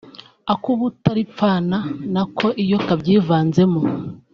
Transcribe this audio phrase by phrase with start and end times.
[0.53, 1.77] Ak’ubutaripfana
[2.13, 3.81] na ko iyo kabyivanzemo